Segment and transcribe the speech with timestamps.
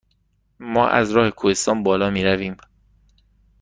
[0.59, 2.57] ما از راه کوهستان بالا می رویم؟